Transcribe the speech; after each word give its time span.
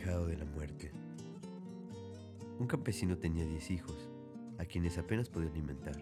de 0.00 0.36
la 0.36 0.46
muerte. 0.46 0.90
Un 2.58 2.66
campesino 2.66 3.18
tenía 3.18 3.44
diez 3.44 3.70
hijos, 3.70 4.08
a 4.58 4.64
quienes 4.64 4.96
apenas 4.96 5.28
podía 5.28 5.50
alimentar. 5.50 5.94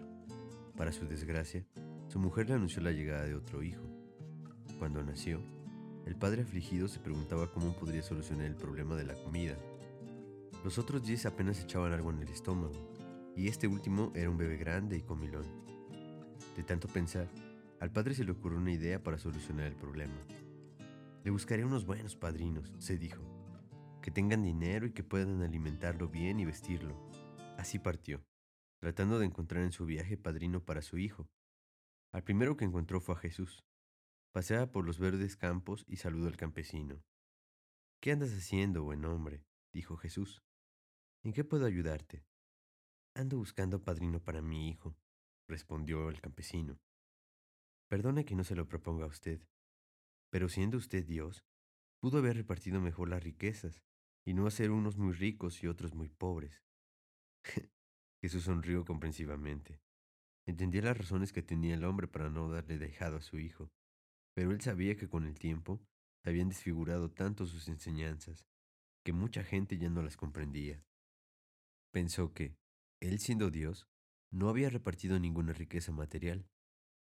Para 0.77 0.93
su 0.93 1.05
desgracia, 1.05 1.65
su 2.07 2.17
mujer 2.17 2.47
le 2.47 2.55
anunció 2.55 2.81
la 2.81 2.93
llegada 2.93 3.25
de 3.25 3.35
otro 3.35 3.61
hijo. 3.61 3.83
Cuando 4.79 5.03
nació, 5.03 5.41
el 6.05 6.15
padre 6.15 6.43
afligido 6.43 6.87
se 6.87 6.99
preguntaba 6.99 7.51
cómo 7.51 7.73
podría 7.73 8.01
solucionar 8.01 8.45
el 8.45 8.55
problema 8.55 8.95
de 8.95 9.03
la 9.03 9.15
comida. 9.15 9.57
Los 10.63 10.79
otros 10.79 11.05
diez 11.05 11.25
apenas 11.25 11.61
echaban 11.61 11.91
algo 11.91 12.09
en 12.09 12.21
el 12.21 12.29
estómago, 12.29 12.93
y 13.35 13.49
este 13.49 13.67
último 13.67 14.13
era 14.15 14.29
un 14.29 14.37
bebé 14.37 14.55
grande 14.55 14.95
y 14.95 15.01
comilón. 15.01 15.45
De 16.55 16.63
tanto 16.63 16.87
pensar, 16.87 17.27
al 17.81 17.91
padre 17.91 18.15
se 18.15 18.23
le 18.23 18.31
ocurrió 18.31 18.59
una 18.59 18.71
idea 18.71 19.03
para 19.03 19.19
solucionar 19.19 19.65
el 19.65 19.75
problema. 19.75 20.25
Le 21.25 21.31
buscaré 21.31 21.65
unos 21.65 21.85
buenos 21.85 22.15
padrinos, 22.15 22.73
se 22.77 22.97
dijo, 22.97 23.38
que 24.09 24.13
tengan 24.13 24.41
dinero 24.41 24.87
y 24.87 24.91
que 24.91 25.03
puedan 25.03 25.43
alimentarlo 25.43 26.09
bien 26.09 26.39
y 26.39 26.45
vestirlo. 26.45 26.97
Así 27.59 27.77
partió, 27.77 28.25
tratando 28.79 29.19
de 29.19 29.27
encontrar 29.27 29.63
en 29.63 29.71
su 29.71 29.85
viaje 29.85 30.17
padrino 30.17 30.65
para 30.65 30.81
su 30.81 30.97
hijo. 30.97 31.29
Al 32.11 32.23
primero 32.23 32.57
que 32.57 32.65
encontró 32.65 33.01
fue 33.01 33.13
a 33.13 33.19
Jesús. 33.19 33.63
Paseaba 34.31 34.71
por 34.71 34.83
los 34.83 34.97
verdes 34.97 35.37
campos 35.37 35.85
y 35.87 35.97
saludó 35.97 36.25
al 36.27 36.37
campesino. 36.37 37.03
¿Qué 38.01 38.11
andas 38.11 38.31
haciendo, 38.31 38.81
buen 38.81 39.05
hombre? 39.05 39.43
dijo 39.75 39.95
Jesús. 39.95 40.41
¿En 41.23 41.31
qué 41.31 41.43
puedo 41.43 41.67
ayudarte? 41.67 42.25
Ando 43.13 43.37
buscando 43.37 43.83
padrino 43.83 44.23
para 44.23 44.41
mi 44.41 44.69
hijo, 44.69 44.97
respondió 45.47 46.09
el 46.09 46.19
campesino. 46.19 46.79
Perdone 47.87 48.25
que 48.25 48.33
no 48.33 48.43
se 48.43 48.55
lo 48.55 48.67
proponga 48.67 49.03
a 49.03 49.09
usted, 49.09 49.39
pero 50.31 50.49
siendo 50.49 50.79
usted 50.79 51.05
Dios, 51.05 51.45
pudo 51.99 52.17
haber 52.17 52.37
repartido 52.37 52.81
mejor 52.81 53.09
las 53.09 53.23
riquezas 53.23 53.83
y 54.29 54.35
no 54.35 54.45
hacer 54.45 54.69
unos 54.69 54.95
muy 54.95 55.13
ricos 55.13 55.63
y 55.63 55.67
otros 55.67 55.95
muy 55.95 56.07
pobres. 56.07 56.63
Jesús 58.21 58.43
sonrió 58.43 58.85
comprensivamente. 58.85 59.81
Entendía 60.45 60.83
las 60.83 60.99
razones 60.99 61.33
que 61.33 61.41
tenía 61.41 61.73
el 61.73 61.83
hombre 61.83 62.07
para 62.07 62.29
no 62.29 62.47
darle 62.47 62.77
dejado 62.77 63.17
a 63.17 63.23
su 63.23 63.39
hijo, 63.39 63.71
pero 64.35 64.51
él 64.51 64.61
sabía 64.61 64.95
que 64.95 65.09
con 65.09 65.25
el 65.25 65.39
tiempo 65.39 65.81
habían 66.23 66.49
desfigurado 66.49 67.09
tanto 67.09 67.47
sus 67.47 67.69
enseñanzas 67.69 68.45
que 69.03 69.13
mucha 69.13 69.43
gente 69.43 69.79
ya 69.79 69.89
no 69.89 70.03
las 70.03 70.15
comprendía. 70.15 70.85
Pensó 71.91 72.31
que, 72.31 72.55
él 72.99 73.17
siendo 73.17 73.49
Dios, 73.49 73.87
no 74.29 74.49
había 74.49 74.69
repartido 74.69 75.19
ninguna 75.19 75.53
riqueza 75.53 75.91
material, 75.91 76.47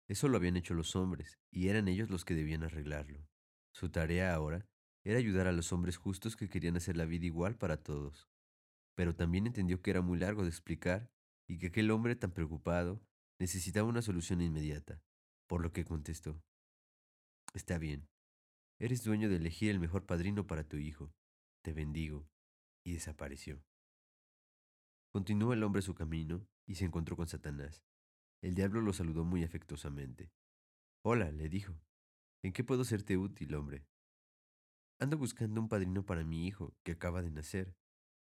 eso 0.08 0.30
lo 0.30 0.38
habían 0.38 0.56
hecho 0.56 0.76
los 0.76 0.96
hombres, 0.96 1.38
y 1.52 1.68
eran 1.68 1.90
ellos 1.90 2.10
los 2.10 2.24
que 2.24 2.36
debían 2.36 2.64
arreglarlo. 2.64 3.28
Su 3.74 3.90
tarea 3.90 4.34
ahora 4.34 4.66
era 5.08 5.20
ayudar 5.20 5.48
a 5.48 5.54
los 5.54 5.72
hombres 5.72 5.96
justos 5.96 6.36
que 6.36 6.50
querían 6.50 6.76
hacer 6.76 6.98
la 6.98 7.06
vida 7.06 7.26
igual 7.26 7.56
para 7.56 7.82
todos. 7.82 8.28
Pero 8.94 9.16
también 9.16 9.48
entendió 9.48 9.82
que 9.82 9.92
era 9.92 10.02
muy 10.02 10.20
largo 10.20 10.44
de 10.44 10.50
explicar 10.50 11.10
y 11.48 11.60
que 11.60 11.68
aquel 11.68 11.92
hombre 11.92 12.18
tan 12.18 12.34
preocupado 12.34 13.02
necesitaba 13.40 13.88
una 13.88 14.02
solución 14.02 14.42
inmediata, 14.42 15.02
por 15.48 15.62
lo 15.62 15.72
que 15.72 15.86
contestó. 15.86 16.44
Está 17.54 17.78
bien, 17.78 18.10
eres 18.80 19.06
dueño 19.06 19.30
de 19.30 19.38
elegir 19.38 19.72
el 19.72 19.80
mejor 19.80 20.06
padrino 20.06 20.46
para 20.46 20.68
tu 20.68 20.76
hijo. 20.76 21.14
Te 21.64 21.72
bendigo. 21.72 22.28
Y 22.84 22.92
desapareció. 22.94 23.64
Continuó 25.14 25.54
el 25.54 25.64
hombre 25.64 25.82
su 25.82 25.96
camino 25.96 26.46
y 26.66 26.76
se 26.76 26.84
encontró 26.84 27.16
con 27.16 27.28
Satanás. 27.28 27.82
El 28.42 28.56
diablo 28.56 28.82
lo 28.82 28.92
saludó 28.92 29.24
muy 29.24 29.46
afectuosamente. 29.46 30.32
Hola, 31.02 31.32
le 31.32 31.48
dijo. 31.48 31.80
¿En 32.44 32.52
qué 32.52 32.66
puedo 32.66 32.84
serte 32.84 33.16
útil, 33.16 33.56
hombre? 33.56 33.86
Ando 35.00 35.18
buscando 35.18 35.62
un 35.62 35.70
padrino 35.70 36.06
para 36.06 36.24
mi 36.24 36.48
hijo, 36.48 36.76
que 36.84 36.94
acaba 36.94 37.22
de 37.22 37.30
nacer, 37.30 37.76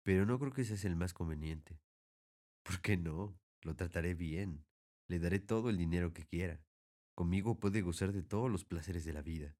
pero 0.03 0.25
no 0.25 0.39
creo 0.39 0.53
que 0.53 0.61
ese 0.61 0.77
sea 0.77 0.89
el 0.89 0.95
más 0.95 1.13
conveniente. 1.13 1.81
¿Por 2.63 2.81
qué 2.81 2.95
no? 2.95 3.37
Lo 3.61 3.75
trataré 3.75 4.13
bien. 4.13 4.65
Le 5.09 5.19
daré 5.19 5.39
todo 5.39 5.69
el 5.69 5.77
dinero 5.77 6.13
que 6.13 6.25
quiera. 6.25 6.63
Conmigo 7.15 7.59
puede 7.59 7.81
gozar 7.81 8.13
de 8.13 8.23
todos 8.23 8.49
los 8.49 8.63
placeres 8.63 9.03
de 9.03 9.13
la 9.13 9.21
vida. 9.21 9.57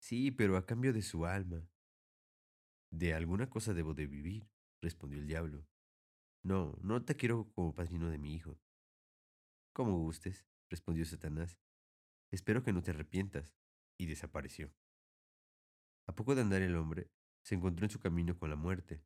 Sí, 0.00 0.30
pero 0.30 0.56
a 0.56 0.64
cambio 0.64 0.92
de 0.92 1.02
su 1.02 1.26
alma. 1.26 1.68
De 2.92 3.14
alguna 3.14 3.50
cosa 3.50 3.74
debo 3.74 3.94
de 3.94 4.06
vivir, 4.06 4.48
respondió 4.80 5.18
el 5.18 5.26
diablo. 5.26 5.66
No, 6.42 6.76
no 6.80 7.04
te 7.04 7.16
quiero 7.16 7.50
como 7.52 7.74
padrino 7.74 8.08
de 8.08 8.18
mi 8.18 8.34
hijo. 8.34 8.58
Como 9.72 9.98
gustes, 9.98 10.46
respondió 10.70 11.04
Satanás. 11.04 11.58
Espero 12.30 12.62
que 12.62 12.72
no 12.72 12.82
te 12.82 12.92
arrepientas. 12.92 13.54
Y 13.98 14.06
desapareció. 14.06 14.72
A 16.10 16.12
poco 16.12 16.34
de 16.34 16.40
andar 16.40 16.60
el 16.60 16.74
hombre, 16.74 17.08
se 17.44 17.54
encontró 17.54 17.86
en 17.86 17.90
su 17.92 18.00
camino 18.00 18.36
con 18.36 18.50
la 18.50 18.56
muerte. 18.56 19.00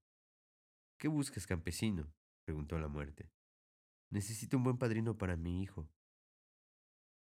¿Qué 0.99 1.07
buscas, 1.07 1.47
campesino? 1.47 2.11
preguntó 2.47 2.79
la 2.79 2.89
muerte. 2.89 3.31
Necesito 4.11 4.57
un 4.57 4.65
buen 4.65 4.79
padrino 4.79 5.19
para 5.19 5.37
mi 5.37 5.63
hijo. 5.63 5.87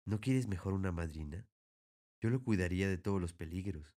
¿No 0.05 0.21
quieres 0.21 0.47
mejor 0.47 0.71
una 0.71 0.93
madrina? 0.93 1.45
Yo 2.21 2.29
lo 2.29 2.41
cuidaría 2.41 2.87
de 2.87 2.97
todos 2.97 3.19
los 3.19 3.33
peligros, 3.33 3.93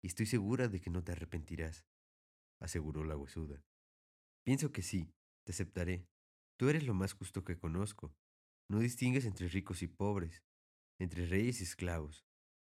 y 0.00 0.06
estoy 0.06 0.26
segura 0.26 0.68
de 0.68 0.80
que 0.80 0.90
no 0.90 1.02
te 1.02 1.10
arrepentirás, 1.10 1.84
aseguró 2.60 3.02
la 3.02 3.16
huesuda. 3.16 3.64
Pienso 4.44 4.70
que 4.70 4.82
sí, 4.82 5.12
te 5.42 5.50
aceptaré. 5.50 6.06
Tú 6.56 6.68
eres 6.68 6.86
lo 6.86 6.94
más 6.94 7.14
justo 7.14 7.42
que 7.42 7.58
conozco, 7.58 8.14
no 8.68 8.78
distingues 8.78 9.24
entre 9.24 9.48
ricos 9.48 9.82
y 9.82 9.88
pobres, 9.88 10.44
entre 11.00 11.26
reyes 11.26 11.60
y 11.60 11.64
esclavos. 11.64 12.24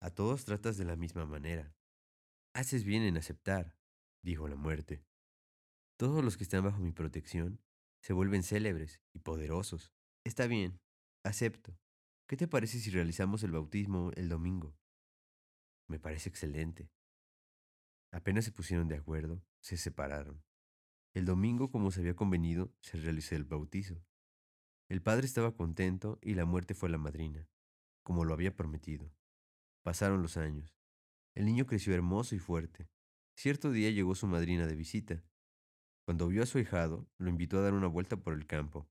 A 0.00 0.08
todos 0.08 0.46
tratas 0.46 0.78
de 0.78 0.86
la 0.86 0.96
misma 0.96 1.26
manera. 1.26 1.74
Haces 2.58 2.82
bien 2.82 3.04
en 3.04 3.16
aceptar, 3.16 3.76
dijo 4.20 4.48
la 4.48 4.56
muerte. 4.56 5.04
Todos 5.96 6.24
los 6.24 6.36
que 6.36 6.42
están 6.42 6.64
bajo 6.64 6.80
mi 6.80 6.90
protección 6.90 7.62
se 8.02 8.12
vuelven 8.12 8.42
célebres 8.42 9.00
y 9.12 9.20
poderosos. 9.20 9.92
Está 10.24 10.48
bien, 10.48 10.80
acepto. 11.22 11.78
¿Qué 12.26 12.36
te 12.36 12.48
parece 12.48 12.80
si 12.80 12.90
realizamos 12.90 13.44
el 13.44 13.52
bautismo 13.52 14.10
el 14.16 14.28
domingo? 14.28 14.76
Me 15.86 16.00
parece 16.00 16.30
excelente. 16.30 16.90
Apenas 18.10 18.46
se 18.46 18.50
pusieron 18.50 18.88
de 18.88 18.96
acuerdo, 18.96 19.40
se 19.60 19.76
separaron. 19.76 20.42
El 21.14 21.26
domingo, 21.26 21.70
como 21.70 21.92
se 21.92 22.00
había 22.00 22.16
convenido, 22.16 22.74
se 22.80 22.98
realizó 22.98 23.36
el 23.36 23.44
bautizo. 23.44 24.04
El 24.88 25.00
padre 25.00 25.26
estaba 25.26 25.54
contento 25.54 26.18
y 26.22 26.34
la 26.34 26.44
muerte 26.44 26.74
fue 26.74 26.88
la 26.88 26.98
madrina, 26.98 27.48
como 28.02 28.24
lo 28.24 28.34
había 28.34 28.56
prometido. 28.56 29.14
Pasaron 29.84 30.22
los 30.22 30.36
años. 30.36 30.77
El 31.38 31.44
niño 31.44 31.66
creció 31.66 31.94
hermoso 31.94 32.34
y 32.34 32.40
fuerte. 32.40 32.88
Cierto 33.36 33.70
día 33.70 33.92
llegó 33.92 34.16
su 34.16 34.26
madrina 34.26 34.66
de 34.66 34.74
visita. 34.74 35.22
Cuando 36.04 36.26
vio 36.26 36.42
a 36.42 36.46
su 36.46 36.58
hijado, 36.58 37.08
lo 37.16 37.30
invitó 37.30 37.60
a 37.60 37.62
dar 37.62 37.74
una 37.74 37.86
vuelta 37.86 38.16
por 38.16 38.34
el 38.34 38.44
campo. 38.44 38.90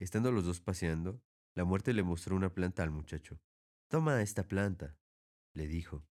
Estando 0.00 0.32
los 0.32 0.44
dos 0.44 0.60
paseando, 0.60 1.22
la 1.54 1.64
muerte 1.64 1.92
le 1.92 2.02
mostró 2.02 2.34
una 2.34 2.52
planta 2.52 2.82
al 2.82 2.90
muchacho. 2.90 3.38
Toma 3.86 4.22
esta 4.22 4.48
planta, 4.48 4.98
le 5.54 5.68
dijo. 5.68 6.04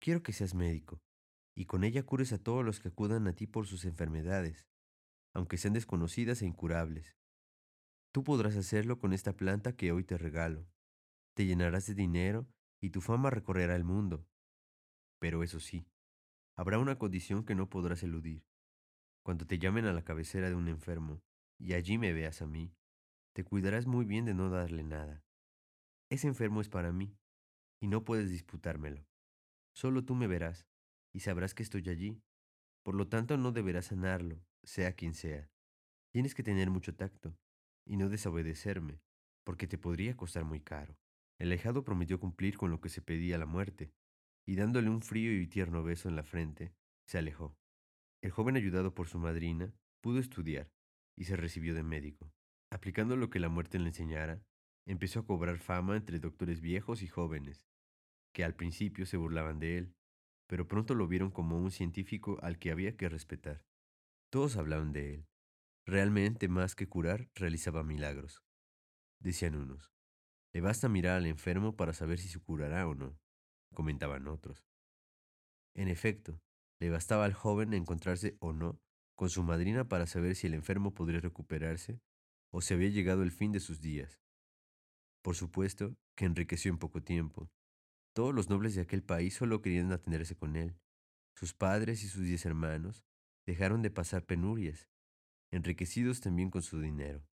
Quiero 0.00 0.22
que 0.22 0.32
seas 0.32 0.54
médico, 0.54 1.02
y 1.54 1.66
con 1.66 1.84
ella 1.84 2.02
cures 2.02 2.32
a 2.32 2.42
todos 2.42 2.64
los 2.64 2.80
que 2.80 2.88
acudan 2.88 3.28
a 3.28 3.34
ti 3.34 3.46
por 3.46 3.66
sus 3.66 3.84
enfermedades, 3.84 4.66
aunque 5.34 5.58
sean 5.58 5.74
desconocidas 5.74 6.40
e 6.40 6.46
incurables. 6.46 7.18
Tú 8.12 8.24
podrás 8.24 8.56
hacerlo 8.56 8.98
con 8.98 9.12
esta 9.12 9.36
planta 9.36 9.76
que 9.76 9.92
hoy 9.92 10.04
te 10.04 10.16
regalo. 10.16 10.66
Te 11.34 11.44
llenarás 11.44 11.84
de 11.84 11.94
dinero 11.94 12.48
y 12.80 12.88
tu 12.88 13.02
fama 13.02 13.28
recorrerá 13.28 13.76
el 13.76 13.84
mundo. 13.84 14.26
Pero 15.24 15.42
eso 15.42 15.58
sí, 15.58 15.86
habrá 16.54 16.78
una 16.78 16.98
condición 16.98 17.46
que 17.46 17.54
no 17.54 17.70
podrás 17.70 18.02
eludir. 18.02 18.44
Cuando 19.22 19.46
te 19.46 19.58
llamen 19.58 19.86
a 19.86 19.94
la 19.94 20.04
cabecera 20.04 20.50
de 20.50 20.54
un 20.54 20.68
enfermo 20.68 21.22
y 21.58 21.72
allí 21.72 21.96
me 21.96 22.12
veas 22.12 22.42
a 22.42 22.46
mí, 22.46 22.74
te 23.32 23.42
cuidarás 23.42 23.86
muy 23.86 24.04
bien 24.04 24.26
de 24.26 24.34
no 24.34 24.50
darle 24.50 24.84
nada. 24.84 25.24
Ese 26.10 26.28
enfermo 26.28 26.60
es 26.60 26.68
para 26.68 26.92
mí 26.92 27.16
y 27.80 27.88
no 27.88 28.04
puedes 28.04 28.28
disputármelo. 28.28 29.06
Solo 29.72 30.04
tú 30.04 30.14
me 30.14 30.26
verás 30.26 30.68
y 31.14 31.20
sabrás 31.20 31.54
que 31.54 31.62
estoy 31.62 31.88
allí. 31.88 32.20
Por 32.82 32.94
lo 32.94 33.08
tanto, 33.08 33.38
no 33.38 33.50
deberás 33.50 33.86
sanarlo, 33.86 34.44
sea 34.62 34.92
quien 34.92 35.14
sea. 35.14 35.48
Tienes 36.12 36.34
que 36.34 36.42
tener 36.42 36.68
mucho 36.68 36.94
tacto 36.94 37.34
y 37.86 37.96
no 37.96 38.10
desobedecerme, 38.10 39.00
porque 39.42 39.66
te 39.66 39.78
podría 39.78 40.18
costar 40.18 40.44
muy 40.44 40.60
caro. 40.60 40.98
El 41.38 41.50
ahijado 41.50 41.82
prometió 41.82 42.20
cumplir 42.20 42.58
con 42.58 42.70
lo 42.70 42.82
que 42.82 42.90
se 42.90 43.00
pedía 43.00 43.36
a 43.36 43.38
la 43.38 43.46
muerte, 43.46 43.94
y 44.46 44.56
dándole 44.56 44.90
un 44.90 45.02
frío 45.02 45.32
y 45.40 45.46
tierno 45.46 45.82
beso 45.82 46.08
en 46.08 46.16
la 46.16 46.22
frente, 46.22 46.74
se 47.06 47.18
alejó. 47.18 47.56
El 48.22 48.30
joven, 48.30 48.56
ayudado 48.56 48.94
por 48.94 49.08
su 49.08 49.18
madrina, 49.18 49.74
pudo 50.00 50.18
estudiar 50.18 50.70
y 51.16 51.24
se 51.24 51.36
recibió 51.36 51.74
de 51.74 51.82
médico. 51.82 52.32
Aplicando 52.70 53.16
lo 53.16 53.30
que 53.30 53.40
la 53.40 53.48
muerte 53.48 53.78
le 53.78 53.88
enseñara, 53.88 54.42
empezó 54.86 55.20
a 55.20 55.26
cobrar 55.26 55.58
fama 55.58 55.96
entre 55.96 56.18
doctores 56.18 56.60
viejos 56.60 57.02
y 57.02 57.06
jóvenes, 57.06 57.66
que 58.32 58.44
al 58.44 58.54
principio 58.54 59.06
se 59.06 59.16
burlaban 59.16 59.58
de 59.58 59.78
él, 59.78 59.94
pero 60.48 60.68
pronto 60.68 60.94
lo 60.94 61.06
vieron 61.06 61.30
como 61.30 61.58
un 61.58 61.70
científico 61.70 62.38
al 62.42 62.58
que 62.58 62.70
había 62.70 62.96
que 62.96 63.08
respetar. 63.08 63.64
Todos 64.30 64.56
hablaban 64.56 64.92
de 64.92 65.14
él, 65.14 65.26
Realmente 65.86 66.48
más 66.48 66.74
que 66.74 66.88
curar, 66.88 67.28
realizaba 67.34 67.82
milagros. 67.82 68.42
Decían 69.20 69.54
unos. 69.54 69.92
Le 70.54 70.62
basta 70.62 70.88
mirar 70.88 71.16
al 71.16 71.26
enfermo 71.26 71.76
para 71.76 71.92
saber 71.92 72.18
si 72.18 72.28
se 72.28 72.40
curará 72.40 72.88
o 72.88 72.94
no, 72.94 73.18
comentaban 73.74 74.28
otros. 74.28 74.64
En 75.74 75.88
efecto, 75.88 76.40
Le 76.80 76.90
bastaba 76.90 77.24
al 77.24 77.32
joven 77.32 77.72
encontrarse 77.72 78.36
o 78.40 78.52
no 78.52 78.80
con 79.14 79.30
su 79.30 79.42
madrina 79.42 79.88
para 79.88 80.06
saber 80.06 80.34
si 80.34 80.48
el 80.48 80.54
enfermo 80.54 80.92
podría 80.92 81.20
recuperarse 81.20 82.00
o 82.50 82.60
si 82.60 82.74
había 82.74 82.88
llegado 82.88 83.22
el 83.22 83.30
fin 83.30 83.52
de 83.52 83.60
sus 83.60 83.80
días. 83.80 84.20
Por 85.22 85.36
supuesto 85.36 85.96
que 86.16 86.24
enriqueció 86.24 86.70
en 86.70 86.78
poco 86.78 87.02
tiempo. 87.02 87.48
Todos 88.12 88.34
los 88.34 88.50
nobles 88.50 88.74
de 88.74 88.82
aquel 88.82 89.02
país 89.02 89.34
solo 89.34 89.62
querían 89.62 89.92
atenderse 89.92 90.36
con 90.36 90.56
él. 90.56 90.76
Sus 91.34 91.54
padres 91.54 92.02
y 92.04 92.08
sus 92.08 92.22
diez 92.22 92.44
hermanos 92.44 93.04
dejaron 93.46 93.82
de 93.82 93.90
pasar 93.90 94.24
penurias, 94.24 94.88
enriquecidos 95.50 96.20
también 96.20 96.50
con 96.50 96.62
su 96.62 96.80
dinero. 96.80 97.26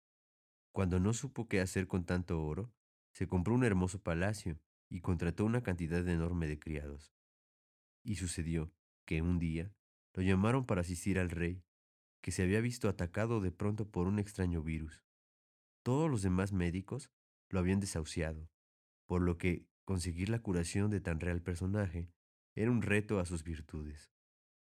Cuando 0.72 1.00
no 1.00 1.14
supo 1.14 1.48
qué 1.48 1.60
hacer 1.60 1.88
con 1.88 2.06
tanto 2.06 2.42
oro, 2.42 2.72
se 3.14 3.28
compró 3.28 3.54
un 3.54 3.64
hermoso 3.64 4.02
palacio 4.02 4.60
y 4.92 5.00
contrató 5.00 5.46
una 5.46 5.64
cantidad 5.64 6.06
enorme 6.08 6.48
de 6.48 6.60
criados. 6.60 7.14
Y 8.04 8.18
sucedió 8.18 8.74
que 9.06 9.22
un 9.22 9.40
día 9.40 9.74
lo 10.14 10.22
llamaron 10.22 10.66
para 10.66 10.82
asistir 10.82 11.18
al 11.18 11.30
rey, 11.30 11.64
que 12.22 12.32
se 12.32 12.44
había 12.44 12.60
visto 12.60 12.90
atacado 12.90 13.40
de 13.40 13.52
pronto 13.52 13.90
por 13.90 14.06
un 14.08 14.20
extraño 14.20 14.62
virus. 14.62 15.02
Todos 15.82 16.12
los 16.12 16.22
demás 16.22 16.52
médicos 16.52 17.10
lo 17.50 17.60
habían 17.60 17.80
desahuciado, 17.80 18.50
por 19.08 19.22
lo 19.22 19.38
que 19.38 19.66
conseguir 19.86 20.30
la 20.30 20.40
curación 20.40 20.92
de 20.92 21.00
tan 21.00 21.22
real 21.22 21.42
personaje 21.42 22.12
era 22.54 22.70
un 22.70 22.82
reto 22.82 23.20
a 23.20 23.26
sus 23.26 23.44
virtudes. 23.44 24.12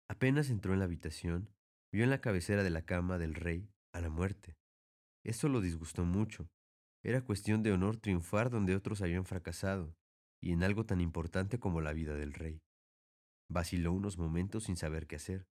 Apenas 0.08 0.50
entró 0.50 0.72
en 0.72 0.80
la 0.80 0.86
habitación, 0.86 1.48
vio 1.92 2.02
en 2.02 2.10
la 2.10 2.20
cabecera 2.20 2.64
de 2.64 2.70
la 2.70 2.82
cama 2.82 3.18
del 3.18 3.34
rey 3.34 3.70
a 3.92 4.00
la 4.00 4.10
muerte. 4.10 4.56
Esto 5.22 5.48
lo 5.48 5.60
disgustó 5.60 6.04
mucho. 6.04 6.50
Era 7.04 7.24
cuestión 7.24 7.62
de 7.62 7.70
honor 7.70 7.98
triunfar 7.98 8.50
donde 8.50 8.74
otros 8.74 9.00
habían 9.00 9.24
fracasado, 9.24 9.94
y 10.40 10.52
en 10.52 10.62
algo 10.62 10.86
tan 10.86 11.00
importante 11.00 11.58
como 11.58 11.80
la 11.80 11.92
vida 11.92 12.14
del 12.14 12.32
rey. 12.32 12.60
Vaciló 13.50 13.92
unos 13.92 14.18
momentos 14.18 14.64
sin 14.64 14.76
saber 14.76 15.06
qué 15.06 15.16
hacer. 15.16 15.46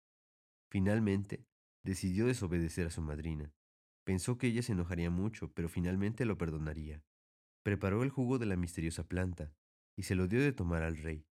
Finalmente, 0.69 1.45
decidió 1.83 2.27
desobedecer 2.27 2.87
a 2.87 2.91
su 2.91 3.01
madrina. 3.01 3.53
Pensó 4.05 4.37
que 4.37 4.47
ella 4.47 4.61
se 4.61 4.73
enojaría 4.73 5.09
mucho, 5.09 5.51
pero 5.53 5.69
finalmente 5.69 6.25
lo 6.25 6.37
perdonaría. 6.37 7.03
Preparó 7.63 8.03
el 8.03 8.09
jugo 8.09 8.37
de 8.37 8.45
la 8.45 8.55
misteriosa 8.55 9.07
planta 9.07 9.51
y 9.97 10.03
se 10.03 10.15
lo 10.15 10.27
dio 10.27 10.41
de 10.41 10.53
tomar 10.53 10.83
al 10.83 10.97
rey. 10.97 11.25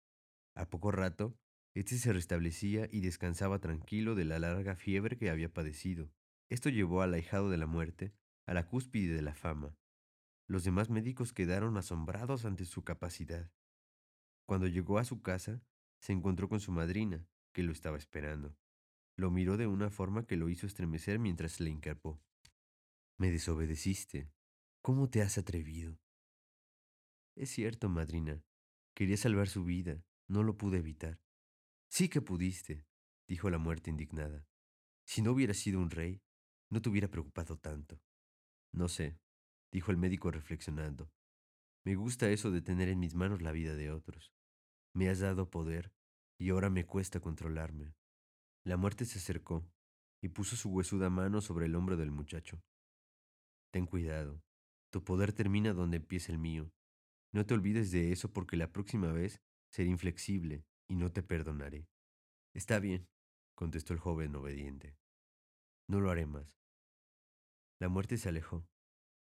A 0.54 0.68
poco 0.68 0.90
rato, 0.90 1.38
éste 1.74 1.98
se 1.98 2.12
restablecía 2.12 2.88
y 2.90 3.00
descansaba 3.00 3.60
tranquilo 3.60 4.14
de 4.14 4.24
la 4.24 4.38
larga 4.38 4.76
fiebre 4.76 5.16
que 5.16 5.30
había 5.30 5.52
padecido. 5.52 6.10
Esto 6.50 6.68
llevó 6.68 7.02
al 7.02 7.14
ahijado 7.14 7.50
de 7.50 7.58
la 7.58 7.66
muerte 7.66 8.12
a 8.46 8.54
la 8.54 8.66
cúspide 8.66 9.14
de 9.14 9.22
la 9.22 9.34
fama. 9.34 9.76
Los 10.48 10.64
demás 10.64 10.90
médicos 10.90 11.32
quedaron 11.32 11.76
asombrados 11.76 12.44
ante 12.44 12.64
su 12.64 12.84
capacidad. 12.84 13.50
Cuando 14.46 14.68
llegó 14.68 14.98
a 14.98 15.04
su 15.04 15.20
casa, 15.20 15.62
se 15.98 16.12
encontró 16.12 16.48
con 16.48 16.60
su 16.60 16.70
madrina, 16.70 17.26
que 17.52 17.64
lo 17.64 17.72
estaba 17.72 17.96
esperando. 17.96 18.56
Lo 19.16 19.30
miró 19.30 19.56
de 19.56 19.66
una 19.66 19.90
forma 19.90 20.26
que 20.26 20.36
lo 20.36 20.48
hizo 20.48 20.66
estremecer 20.66 21.18
mientras 21.18 21.58
le 21.58 21.70
increpó. 21.70 22.22
Me 23.16 23.30
desobedeciste. 23.30 24.30
¿Cómo 24.82 25.08
te 25.08 25.22
has 25.22 25.38
atrevido? 25.38 25.98
Es 27.34 27.50
cierto, 27.50 27.88
madrina. 27.88 28.44
Quería 28.94 29.16
salvar 29.16 29.48
su 29.48 29.64
vida. 29.64 30.04
No 30.28 30.42
lo 30.42 30.56
pude 30.56 30.78
evitar. 30.78 31.20
Sí 31.88 32.08
que 32.08 32.20
pudiste, 32.20 32.86
dijo 33.26 33.50
la 33.50 33.58
muerte 33.58 33.90
indignada. 33.90 34.46
Si 35.04 35.22
no 35.22 35.32
hubiera 35.32 35.54
sido 35.54 35.80
un 35.80 35.90
rey, 35.90 36.20
no 36.70 36.82
te 36.82 36.88
hubiera 36.88 37.08
preocupado 37.08 37.58
tanto. 37.58 38.00
No 38.72 38.88
sé, 38.88 39.18
dijo 39.72 39.90
el 39.90 39.96
médico 39.96 40.30
reflexionando. 40.30 41.10
Me 41.84 41.94
gusta 41.94 42.30
eso 42.30 42.50
de 42.50 42.62
tener 42.62 42.88
en 42.88 42.98
mis 42.98 43.14
manos 43.14 43.42
la 43.42 43.52
vida 43.52 43.74
de 43.74 43.90
otros. 43.90 44.32
Me 44.94 45.08
has 45.08 45.20
dado 45.20 45.50
poder 45.50 45.92
y 46.38 46.50
ahora 46.50 46.70
me 46.70 46.84
cuesta 46.84 47.20
controlarme. 47.20 47.94
La 48.64 48.76
muerte 48.76 49.04
se 49.04 49.18
acercó 49.18 49.64
y 50.22 50.28
puso 50.28 50.56
su 50.56 50.70
huesuda 50.70 51.10
mano 51.10 51.40
sobre 51.40 51.66
el 51.66 51.74
hombro 51.74 51.96
del 51.96 52.10
muchacho. 52.10 52.60
Ten 53.72 53.86
cuidado, 53.86 54.42
tu 54.90 55.04
poder 55.04 55.32
termina 55.32 55.72
donde 55.72 55.98
empieza 55.98 56.32
el 56.32 56.38
mío. 56.38 56.72
No 57.32 57.44
te 57.46 57.54
olvides 57.54 57.90
de 57.90 58.12
eso 58.12 58.32
porque 58.32 58.56
la 58.56 58.72
próxima 58.72 59.12
vez 59.12 59.40
seré 59.70 59.90
inflexible 59.90 60.64
y 60.88 60.96
no 60.96 61.12
te 61.12 61.22
perdonaré. 61.22 61.86
Está 62.54 62.78
bien, 62.78 63.08
contestó 63.54 63.92
el 63.92 64.00
joven 64.00 64.34
obediente. 64.34 64.96
No 65.88 66.00
lo 66.00 66.10
haré 66.10 66.26
más. 66.26 66.56
La 67.78 67.88
muerte 67.88 68.16
se 68.16 68.28
alejó. 68.28 68.66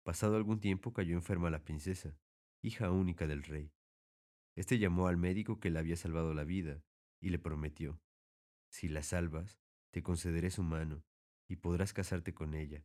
Pasado 0.02 0.36
algún 0.36 0.58
tiempo 0.58 0.92
cayó 0.92 1.14
enferma 1.14 1.50
la 1.50 1.62
princesa, 1.62 2.18
hija 2.60 2.90
única 2.90 3.26
del 3.26 3.42
rey. 3.42 3.72
Este 4.56 4.78
llamó 4.78 5.06
al 5.06 5.16
médico 5.16 5.60
que 5.60 5.70
le 5.70 5.78
había 5.78 5.96
salvado 5.96 6.34
la 6.34 6.44
vida 6.44 6.82
y 7.20 7.30
le 7.30 7.38
prometió, 7.38 8.00
si 8.68 8.88
la 8.88 9.02
salvas, 9.02 9.60
te 9.92 10.02
concederé 10.02 10.50
su 10.50 10.62
mano 10.62 11.04
y 11.48 11.56
podrás 11.56 11.92
casarte 11.92 12.34
con 12.34 12.54
ella. 12.54 12.84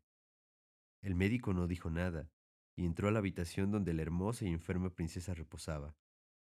El 1.02 1.16
médico 1.16 1.54
no 1.54 1.68
dijo 1.68 1.90
nada 1.90 2.30
y 2.76 2.86
entró 2.86 3.08
a 3.08 3.12
la 3.12 3.20
habitación 3.20 3.72
donde 3.72 3.94
la 3.94 4.04
hermosa 4.04 4.46
y 4.46 4.50
enferma 4.50 4.94
princesa 4.94 5.34
reposaba. 5.34 5.96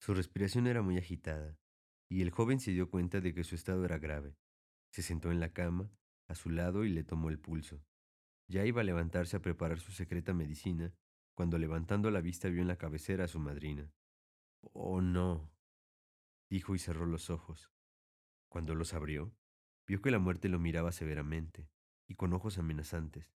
Su 0.00 0.14
respiración 0.14 0.66
era 0.66 0.82
muy 0.82 0.98
agitada 0.98 1.58
y 2.08 2.22
el 2.22 2.30
joven 2.30 2.58
se 2.58 2.72
dio 2.72 2.90
cuenta 2.90 3.20
de 3.20 3.34
que 3.34 3.44
su 3.44 3.54
estado 3.54 3.84
era 3.84 3.98
grave. 3.98 4.36
Se 4.90 5.02
sentó 5.02 5.30
en 5.30 5.40
la 5.40 5.52
cama, 5.52 5.90
a 6.26 6.34
su 6.34 6.50
lado, 6.50 6.84
y 6.84 6.88
le 6.88 7.04
tomó 7.04 7.28
el 7.28 7.38
pulso. 7.38 7.84
Ya 8.48 8.64
iba 8.64 8.80
a 8.80 8.84
levantarse 8.84 9.36
a 9.36 9.42
preparar 9.42 9.78
su 9.78 9.92
secreta 9.92 10.32
medicina, 10.32 10.94
cuando 11.34 11.58
levantando 11.58 12.10
la 12.10 12.20
vista 12.20 12.48
vio 12.48 12.62
en 12.62 12.68
la 12.68 12.78
cabecera 12.78 13.24
a 13.24 13.28
su 13.28 13.38
madrina. 13.38 13.92
Oh, 14.72 15.00
no, 15.00 15.52
dijo 16.50 16.74
y 16.74 16.78
cerró 16.78 17.06
los 17.06 17.30
ojos. 17.30 17.70
Cuando 18.48 18.74
los 18.74 18.94
abrió, 18.94 19.36
vio 19.86 20.00
que 20.00 20.10
la 20.10 20.18
muerte 20.18 20.48
lo 20.48 20.58
miraba 20.58 20.92
severamente 20.92 21.68
y 22.08 22.14
con 22.14 22.32
ojos 22.32 22.58
amenazantes, 22.58 23.34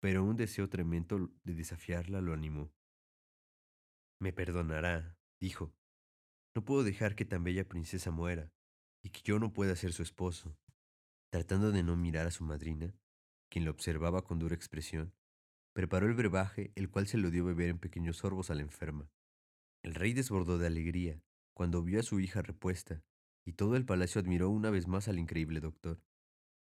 pero 0.00 0.24
un 0.24 0.36
deseo 0.36 0.68
tremendo 0.68 1.30
de 1.44 1.54
desafiarla 1.54 2.20
lo 2.20 2.32
animó. 2.32 2.72
Me 4.18 4.32
perdonará, 4.32 5.16
dijo. 5.40 5.72
No 6.54 6.64
puedo 6.64 6.82
dejar 6.82 7.14
que 7.14 7.24
tan 7.24 7.44
bella 7.44 7.68
princesa 7.68 8.10
muera 8.10 8.52
y 9.02 9.10
que 9.10 9.22
yo 9.22 9.38
no 9.38 9.52
pueda 9.52 9.76
ser 9.76 9.92
su 9.92 10.02
esposo. 10.02 10.58
Tratando 11.30 11.70
de 11.70 11.84
no 11.84 11.96
mirar 11.96 12.26
a 12.26 12.32
su 12.32 12.42
madrina, 12.44 12.92
quien 13.50 13.64
lo 13.64 13.70
observaba 13.70 14.22
con 14.22 14.38
dura 14.38 14.54
expresión, 14.54 15.12
preparó 15.72 16.06
el 16.06 16.14
brebaje, 16.14 16.72
el 16.74 16.88
cual 16.88 17.06
se 17.06 17.18
lo 17.18 17.30
dio 17.30 17.44
beber 17.44 17.68
en 17.68 17.78
pequeños 17.78 18.18
sorbos 18.18 18.50
a 18.50 18.54
la 18.54 18.62
enferma. 18.62 19.10
El 19.82 19.94
rey 19.94 20.12
desbordó 20.12 20.58
de 20.58 20.66
alegría 20.66 21.22
cuando 21.54 21.82
vio 21.82 22.00
a 22.00 22.02
su 22.02 22.20
hija 22.20 22.42
repuesta, 22.42 23.02
y 23.44 23.52
todo 23.52 23.76
el 23.76 23.84
palacio 23.84 24.20
admiró 24.20 24.50
una 24.50 24.70
vez 24.70 24.86
más 24.86 25.08
al 25.08 25.18
increíble 25.18 25.60
doctor. 25.60 26.02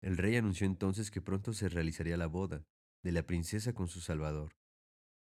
El 0.00 0.16
rey 0.16 0.36
anunció 0.36 0.66
entonces 0.66 1.10
que 1.10 1.22
pronto 1.22 1.52
se 1.52 1.68
realizaría 1.68 2.16
la 2.16 2.26
boda 2.26 2.64
de 3.02 3.12
la 3.12 3.24
princesa 3.24 3.72
con 3.72 3.88
su 3.88 4.00
salvador. 4.00 4.56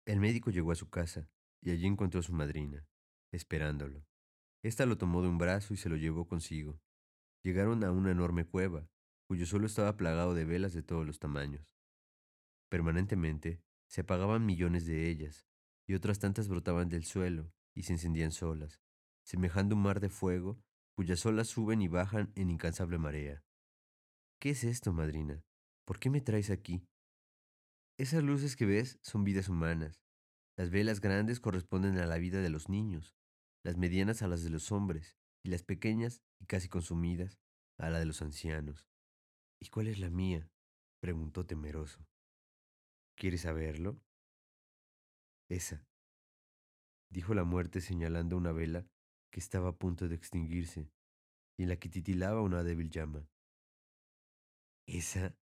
El 0.06 0.20
médico 0.20 0.52
llegó 0.52 0.72
a 0.72 0.76
su 0.76 0.90
casa 0.90 1.30
y 1.62 1.72
allí 1.72 1.88
encontró 1.88 2.20
a 2.20 2.24
su 2.24 2.34
madrina, 2.34 2.86
esperándolo. 3.32 4.06
Esta 4.64 4.86
lo 4.86 4.98
tomó 4.98 5.22
de 5.22 5.30
un 5.30 5.38
brazo 5.38 5.74
y 5.74 5.78
se 5.78 5.90
lo 5.90 5.96
llevó 5.96 6.28
consigo. 6.28 6.80
Llegaron 7.44 7.84
a 7.84 7.92
una 7.92 8.12
enorme 8.12 8.46
cueva, 8.46 8.90
cuyo 9.28 9.46
suelo 9.46 9.68
estaba 9.68 9.98
plagado 9.98 10.34
de 10.34 10.46
velas 10.46 10.74
de 10.74 10.84
todos 10.84 11.06
los 11.06 11.20
tamaños. 11.20 11.70
Permanentemente 12.70 13.62
se 13.88 14.02
apagaban 14.02 14.46
millones 14.46 14.86
de 14.86 15.10
ellas, 15.10 15.46
y 15.86 15.94
otras 15.94 16.20
tantas 16.20 16.48
brotaban 16.48 16.90
del 16.90 17.06
suelo, 17.06 17.52
y 17.76 17.84
se 17.84 17.94
encendían 17.94 18.32
solas, 18.32 18.82
semejando 19.24 19.76
un 19.76 19.84
mar 19.84 20.00
de 20.00 20.10
fuego 20.10 20.60
cuyas 20.96 21.26
olas 21.26 21.48
suben 21.48 21.82
y 21.82 21.88
bajan 21.88 22.32
en 22.36 22.50
incansable 22.50 22.98
marea. 22.98 23.44
¿Qué 24.40 24.50
es 24.50 24.64
esto, 24.64 24.94
madrina? 24.94 25.44
¿Por 25.86 26.00
qué 26.00 26.10
me 26.10 26.22
traes 26.22 26.50
aquí? 26.50 26.88
Esas 28.00 28.24
luces 28.24 28.56
que 28.56 28.66
ves 28.66 28.98
son 29.02 29.24
vidas 29.24 29.48
humanas. 29.48 30.02
Las 30.58 30.72
velas 30.72 31.00
grandes 31.00 31.40
corresponden 31.40 32.00
a 32.00 32.08
la 32.08 32.18
vida 32.18 32.42
de 32.42 32.50
los 32.50 32.68
niños, 32.68 33.16
las 33.64 33.78
medianas 33.78 34.24
a 34.24 34.28
las 34.28 34.44
de 34.44 34.50
los 34.50 34.72
hombres, 34.72 35.18
y 35.44 35.50
las 35.50 35.64
pequeñas, 35.64 36.24
y 36.40 36.46
casi 36.46 36.68
consumidas, 36.68 37.40
a 37.78 37.90
la 37.90 38.00
de 38.00 38.06
los 38.06 38.22
ancianos. 38.24 38.88
¿Y 39.60 39.70
cuál 39.70 39.88
es 39.88 40.00
la 40.00 40.10
mía? 40.10 40.50
preguntó 41.00 41.46
temeroso. 41.46 42.06
¿Quieres 43.16 43.42
saberlo? 43.42 44.00
Esa, 45.50 45.86
dijo 47.10 47.34
la 47.34 47.44
muerte 47.44 47.82
señalando 47.82 48.38
una 48.38 48.52
vela 48.52 48.86
que 49.32 49.40
estaba 49.40 49.70
a 49.70 49.78
punto 49.78 50.08
de 50.08 50.16
extinguirse 50.16 50.90
y 51.58 51.64
en 51.64 51.70
la 51.70 51.78
que 51.78 51.90
titilaba 51.90 52.42
una 52.42 52.64
débil 52.64 52.90
llama. 52.90 53.28
¿Esa? 54.88 55.36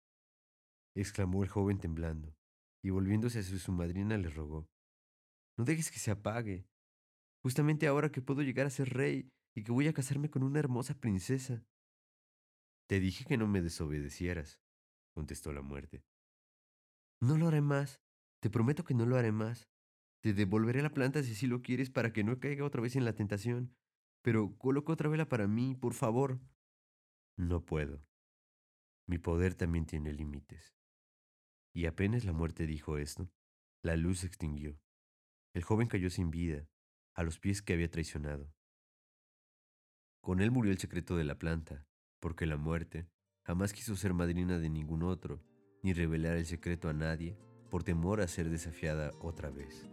exclamó 0.96 1.44
el 1.44 1.50
joven 1.50 1.80
temblando, 1.80 2.36
y 2.84 2.92
volviéndose 2.92 3.40
hacia 3.40 3.58
su 3.58 3.72
madrina 3.72 4.18
le 4.18 4.30
rogó. 4.30 4.68
No 5.58 5.66
dejes 5.66 5.92
que 5.92 6.00
se 6.00 6.12
apague. 6.12 6.66
Justamente 7.42 7.88
ahora 7.88 8.12
que 8.12 8.22
puedo 8.22 8.42
llegar 8.42 8.68
a 8.68 8.72
ser 8.72 8.90
rey 8.90 9.30
y 9.56 9.64
que 9.64 9.72
voy 9.72 9.88
a 9.88 9.94
casarme 9.94 10.30
con 10.30 10.44
una 10.44 10.60
hermosa 10.60 10.94
princesa. 10.94 11.64
Te 12.88 13.00
dije 13.00 13.26
que 13.26 13.38
no 13.38 13.48
me 13.48 13.62
desobedecieras, 13.62 14.60
contestó 15.14 15.54
la 15.54 15.62
muerte. 15.62 16.04
No 17.22 17.38
lo 17.38 17.48
haré 17.48 17.62
más. 17.62 18.02
Te 18.42 18.50
prometo 18.50 18.84
que 18.84 18.94
no 18.94 19.06
lo 19.06 19.16
haré 19.16 19.32
más. 19.32 19.70
Te 20.22 20.34
devolveré 20.34 20.82
la 20.82 20.94
planta 20.94 21.24
si 21.24 21.32
así 21.32 21.48
lo 21.48 21.62
quieres 21.62 21.90
para 21.90 22.12
que 22.12 22.24
no 22.24 22.40
caiga 22.40 22.66
otra 22.66 22.82
vez 22.82 22.96
en 22.96 23.06
la 23.06 23.16
tentación. 23.16 23.76
Pero 24.22 24.58
coloca 24.58 24.94
otra 24.94 25.10
vela 25.10 25.30
para 25.30 25.48
mí, 25.48 25.76
por 25.76 25.94
favor. 25.94 26.42
No 27.38 27.66
puedo. 27.66 28.06
Mi 29.08 29.18
poder 29.18 29.56
también 29.56 29.86
tiene 29.86 30.14
límites. 30.14 30.76
Y 31.74 31.86
apenas 31.86 32.26
la 32.26 32.34
muerte 32.34 32.68
dijo 32.68 32.98
esto, 32.98 33.32
la 33.82 33.96
luz 33.96 34.20
se 34.20 34.28
extinguió. 34.28 34.80
El 35.54 35.64
joven 35.64 35.88
cayó 35.88 36.10
sin 36.10 36.30
vida, 36.30 36.68
a 37.16 37.24
los 37.24 37.40
pies 37.40 37.62
que 37.62 37.74
había 37.74 37.90
traicionado. 37.90 38.54
Con 40.22 40.42
él 40.42 40.52
murió 40.52 40.72
el 40.72 40.78
secreto 40.78 41.18
de 41.18 41.26
la 41.26 41.38
planta, 41.38 41.86
porque 42.24 42.46
la 42.46 42.56
muerte 42.56 43.06
jamás 43.42 43.74
quiso 43.74 43.98
ser 43.98 44.14
madrina 44.14 44.58
de 44.58 44.70
ningún 44.70 45.04
otro, 45.04 45.42
ni 45.82 45.92
revelar 45.92 46.38
el 46.38 46.46
secreto 46.46 46.88
a 46.88 46.94
nadie 46.94 47.38
por 47.70 47.84
temor 47.84 48.22
a 48.22 48.30
ser 48.30 48.50
desafiada 48.50 49.12
otra 49.20 49.50
vez. 49.50 49.90